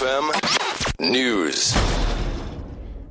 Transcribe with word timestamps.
FM 0.00 1.10
News. 1.12 1.74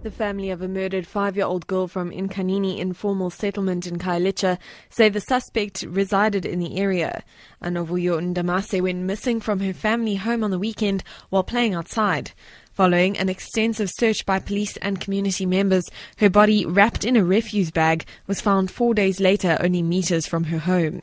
The 0.01 0.09
family 0.09 0.49
of 0.49 0.63
a 0.63 0.67
murdered 0.67 1.05
five 1.05 1.35
year 1.35 1.45
old 1.45 1.67
girl 1.67 1.87
from 1.87 2.09
Inkanini 2.09 2.79
informal 2.79 3.29
settlement 3.29 3.85
in 3.85 3.99
Khayelitsha 3.99 4.57
say 4.89 5.07
the 5.07 5.21
suspect 5.21 5.83
resided 5.83 6.47
in 6.47 6.57
the 6.57 6.79
area. 6.79 7.23
Anovuyo 7.61 8.19
Ndamase 8.19 8.81
went 8.81 9.03
missing 9.03 9.39
from 9.39 9.59
her 9.59 9.71
family 9.71 10.15
home 10.15 10.43
on 10.43 10.49
the 10.49 10.57
weekend 10.57 11.03
while 11.29 11.43
playing 11.43 11.75
outside. 11.75 12.31
Following 12.73 13.19
an 13.19 13.29
extensive 13.29 13.91
search 13.91 14.25
by 14.25 14.39
police 14.39 14.75
and 14.77 14.99
community 14.99 15.45
members, 15.45 15.85
her 16.17 16.29
body, 16.29 16.65
wrapped 16.65 17.05
in 17.05 17.15
a 17.15 17.23
refuse 17.23 17.69
bag, 17.69 18.03
was 18.25 18.41
found 18.41 18.71
four 18.71 18.95
days 18.95 19.19
later 19.19 19.59
only 19.59 19.83
meters 19.83 20.25
from 20.25 20.45
her 20.45 20.57
home. 20.57 21.01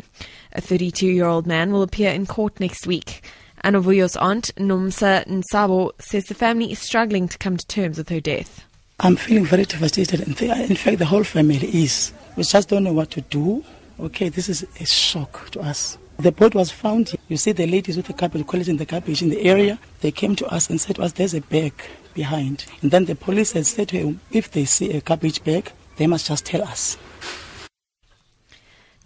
A 0.53 0.61
32 0.61 1.07
year 1.07 1.27
old 1.27 1.47
man 1.47 1.71
will 1.71 1.83
appear 1.83 2.11
in 2.11 2.27
court 2.27 2.59
next 2.59 2.89
week. 2.89 3.23
Anovuyo's 3.65 4.17
aunt, 4.17 4.53
Nomsa 4.57 5.27
Nsabo, 5.27 5.91
says 6.01 6.25
the 6.25 6.35
family 6.35 6.73
is 6.73 6.79
struggling 6.79 7.29
to 7.29 7.39
come 7.39 7.57
to 7.57 7.67
terms 7.67 7.99
with 7.99 8.09
her 8.09 8.21
death. 8.21 8.65
I'm 9.01 9.17
feeling 9.17 9.45
very 9.45 9.65
devastated. 9.65 10.21
In 10.21 10.35
fact, 10.35 10.99
the 10.99 11.05
whole 11.05 11.25
family 11.25 11.69
is. 11.69 12.13
We 12.37 12.45
just 12.45 12.69
don't 12.69 12.85
know 12.85 12.93
what 12.93 13.11
to 13.13 13.21
do. 13.23 13.65
Okay, 14.01 14.29
this 14.29 14.49
is 14.49 14.67
a 14.81 14.87
shock 14.87 15.51
to 15.51 15.61
us. 15.61 15.99
The 16.19 16.33
boat 16.33 16.55
was 16.55 16.71
found. 16.71 17.15
You 17.29 17.37
see 17.37 17.53
the 17.53 17.67
ladies 17.67 17.97
with 17.97 18.07
the 18.07 18.15
garbage, 18.15 18.47
collecting 18.47 18.79
the 18.79 18.87
garbage 18.87 19.21
in 19.21 19.29
the 19.29 19.43
area. 19.43 19.79
They 20.01 20.11
came 20.13 20.35
to 20.37 20.47
us 20.47 20.71
and 20.71 20.81
said 20.81 20.97
to 20.97 21.03
us, 21.03 21.13
there's 21.13 21.35
a 21.35 21.43
bag 21.43 21.75
behind. 22.15 22.65
And 22.81 22.91
then 22.91 23.05
the 23.05 23.15
police 23.15 23.53
had 23.53 23.67
said 23.67 23.89
to 23.89 23.99
him, 23.99 24.21
if 24.31 24.51
they 24.51 24.65
see 24.65 24.93
a 24.93 25.01
garbage 25.01 25.45
bag, 25.45 25.73
they 25.97 26.07
must 26.07 26.27
just 26.27 26.47
tell 26.47 26.63
us. 26.63 26.97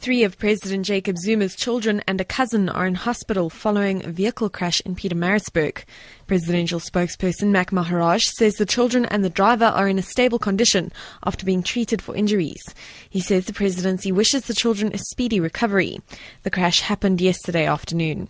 Three 0.01 0.25
of 0.25 0.39
President 0.39 0.87
Jacob 0.87 1.19
Zuma's 1.19 1.55
children 1.55 2.03
and 2.07 2.23
a 2.23 2.25
cousin 2.25 2.71
are 2.71 2.87
in 2.87 2.95
hospital 2.95 3.51
following 3.51 4.03
a 4.03 4.09
vehicle 4.09 4.49
crash 4.49 4.81
in 4.81 4.97
Pietermaritzburg. 4.97 5.85
Presidential 6.27 6.81
spokesperson 6.81 7.51
Mac 7.51 7.71
Maharaj 7.71 8.25
says 8.25 8.55
the 8.55 8.65
children 8.65 9.05
and 9.05 9.23
the 9.23 9.29
driver 9.29 9.67
are 9.67 9.89
in 9.89 9.99
a 9.99 10.03
stable 10.03 10.39
condition 10.39 10.91
after 11.27 11.45
being 11.45 11.63
treated 11.63 12.01
for 12.01 12.17
injuries. 12.17 12.63
He 13.11 13.21
says 13.21 13.45
the 13.45 13.53
presidency 13.53 14.11
wishes 14.11 14.45
the 14.45 14.55
children 14.55 14.91
a 14.95 14.97
speedy 14.97 15.39
recovery. 15.39 16.01
The 16.45 16.51
crash 16.51 16.81
happened 16.81 17.21
yesterday 17.21 17.67
afternoon. 17.67 18.29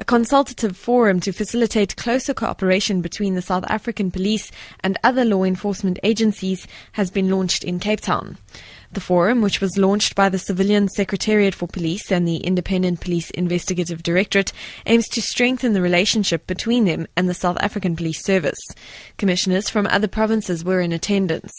A 0.00 0.04
consultative 0.04 0.76
forum 0.76 1.20
to 1.20 1.32
facilitate 1.32 1.94
closer 1.94 2.34
cooperation 2.34 3.02
between 3.02 3.36
the 3.36 3.42
South 3.42 3.64
African 3.68 4.10
police 4.10 4.50
and 4.80 4.98
other 5.04 5.24
law 5.24 5.44
enforcement 5.44 6.00
agencies 6.02 6.66
has 6.92 7.12
been 7.12 7.30
launched 7.30 7.62
in 7.62 7.78
Cape 7.78 8.00
Town. 8.00 8.38
The 8.92 9.00
forum, 9.00 9.40
which 9.40 9.62
was 9.62 9.78
launched 9.78 10.14
by 10.14 10.28
the 10.28 10.38
Civilian 10.38 10.86
Secretariat 10.86 11.54
for 11.54 11.66
Police 11.66 12.12
and 12.12 12.28
the 12.28 12.36
Independent 12.36 13.00
Police 13.00 13.30
Investigative 13.30 14.02
Directorate, 14.02 14.52
aims 14.84 15.08
to 15.08 15.22
strengthen 15.22 15.72
the 15.72 15.80
relationship 15.80 16.46
between 16.46 16.84
them 16.84 17.06
and 17.16 17.26
the 17.26 17.32
South 17.32 17.56
African 17.60 17.96
Police 17.96 18.22
Service. 18.22 18.60
Commissioners 19.16 19.70
from 19.70 19.86
other 19.86 20.08
provinces 20.08 20.62
were 20.62 20.82
in 20.82 20.92
attendance. 20.92 21.54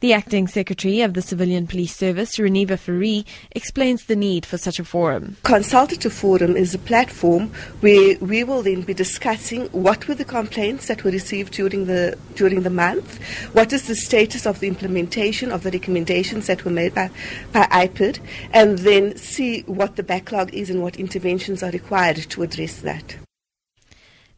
The 0.00 0.12
acting 0.12 0.46
secretary 0.46 1.00
of 1.00 1.14
the 1.14 1.22
Civilian 1.22 1.66
Police 1.66 1.96
Service, 1.96 2.36
Reniva 2.36 2.78
Fourie, 2.78 3.26
explains 3.50 4.04
the 4.04 4.14
need 4.14 4.46
for 4.46 4.56
such 4.56 4.78
a 4.78 4.84
forum. 4.84 5.36
Consultative 5.42 6.12
forum 6.12 6.56
is 6.56 6.72
a 6.72 6.78
platform 6.78 7.48
where 7.80 8.16
we 8.20 8.44
will 8.44 8.62
then 8.62 8.82
be 8.82 8.94
discussing 8.94 9.66
what 9.72 10.06
were 10.06 10.14
the 10.14 10.24
complaints 10.24 10.86
that 10.86 11.02
were 11.02 11.10
received 11.10 11.54
during 11.54 11.86
the 11.86 12.16
during 12.36 12.62
the 12.62 12.70
month, 12.70 13.20
what 13.52 13.72
is 13.72 13.88
the 13.88 13.96
status 13.96 14.46
of 14.46 14.60
the 14.60 14.68
implementation 14.68 15.50
of 15.50 15.64
the 15.64 15.72
recommendations 15.72 16.46
that 16.46 16.64
were 16.64 16.67
made 16.70 16.94
by, 16.94 17.10
by 17.52 17.64
IPID, 17.64 18.20
and 18.52 18.78
then 18.78 19.16
see 19.16 19.62
what 19.62 19.96
the 19.96 20.02
backlog 20.02 20.52
is 20.54 20.70
and 20.70 20.82
what 20.82 20.96
interventions 20.96 21.62
are 21.62 21.70
required 21.70 22.16
to 22.16 22.42
address 22.42 22.80
that. 22.80 23.16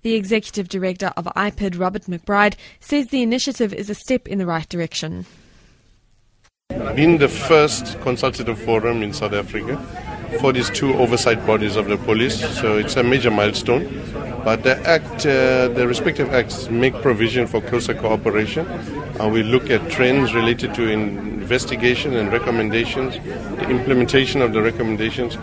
The 0.02 0.14
executive 0.14 0.68
director 0.68 1.12
of 1.16 1.26
IPID, 1.36 1.78
Robert 1.78 2.04
McBride, 2.04 2.54
says 2.80 3.08
the 3.08 3.22
initiative 3.22 3.74
is 3.74 3.90
a 3.90 3.94
step 3.94 4.26
in 4.26 4.38
the 4.38 4.46
right 4.46 4.66
direction. 4.68 5.26
Being 6.94 7.18
the 7.18 7.28
first 7.28 8.00
consultative 8.00 8.58
forum 8.58 9.02
in 9.02 9.12
South 9.12 9.34
Africa 9.34 9.76
for 10.40 10.52
these 10.52 10.70
two 10.70 10.94
oversight 10.94 11.44
bodies 11.46 11.76
of 11.76 11.88
the 11.88 11.96
police, 11.98 12.40
so 12.58 12.78
it's 12.78 12.96
a 12.96 13.02
major 13.02 13.30
milestone. 13.30 13.84
But 14.44 14.62
the 14.62 14.78
act, 14.88 15.26
uh, 15.26 15.68
the 15.68 15.86
respective 15.86 16.32
acts 16.32 16.70
make 16.70 16.94
provision 17.02 17.46
for 17.46 17.60
closer 17.60 17.94
cooperation. 17.94 18.66
And 19.20 19.32
we 19.32 19.42
look 19.42 19.68
at 19.70 19.90
trends 19.90 20.32
related 20.34 20.74
to 20.74 20.88
investigation 20.88 22.16
and 22.16 22.32
recommendations, 22.32 23.14
the 23.14 23.68
implementation 23.68 24.40
of 24.40 24.52
the 24.52 24.62
recommendations, 24.62 25.36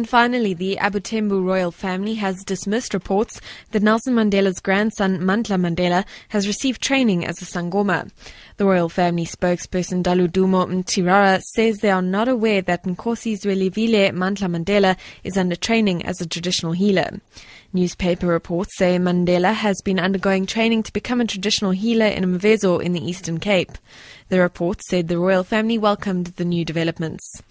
and 0.00 0.08
finally, 0.08 0.54
the 0.54 0.78
Abuthembu 0.80 1.44
royal 1.44 1.70
family 1.70 2.14
has 2.14 2.42
dismissed 2.42 2.94
reports 2.94 3.38
that 3.72 3.82
Nelson 3.82 4.14
Mandela's 4.14 4.58
grandson, 4.58 5.18
Mandla 5.18 5.60
Mandela, 5.60 6.06
has 6.30 6.46
received 6.46 6.80
training 6.80 7.26
as 7.26 7.42
a 7.42 7.44
Sangoma. 7.44 8.10
The 8.56 8.64
royal 8.64 8.88
family 8.88 9.26
spokesperson 9.26 10.02
Daludumo 10.02 10.66
Mtirara 10.66 11.42
says 11.42 11.80
they 11.80 11.90
are 11.90 12.00
not 12.00 12.28
aware 12.28 12.62
that 12.62 12.84
Nkosi 12.84 13.38
Zwelithini 13.38 14.10
Mandla 14.12 14.48
Mandela 14.48 14.96
is 15.22 15.36
under 15.36 15.54
training 15.54 16.02
as 16.06 16.18
a 16.22 16.26
traditional 16.26 16.72
healer. 16.72 17.20
Newspaper 17.74 18.26
reports 18.26 18.78
say 18.78 18.96
Mandela 18.96 19.52
has 19.52 19.82
been 19.82 20.00
undergoing 20.00 20.46
training 20.46 20.82
to 20.84 20.92
become 20.94 21.20
a 21.20 21.26
traditional 21.26 21.72
healer 21.72 22.06
in 22.06 22.24
Mvezo 22.24 22.82
in 22.82 22.94
the 22.94 23.06
Eastern 23.06 23.38
Cape. 23.38 23.72
The 24.30 24.40
report 24.40 24.80
said 24.88 25.08
the 25.08 25.18
royal 25.18 25.44
family 25.44 25.76
welcomed 25.76 26.28
the 26.36 26.44
new 26.44 26.64
developments. 26.64 27.42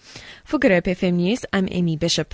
For 0.43 0.57
Good 0.57 0.71
Hope 0.71 0.85
FM 0.85 1.13
News, 1.13 1.45
I'm 1.53 1.67
Amy 1.71 1.95
Bishop. 1.95 2.33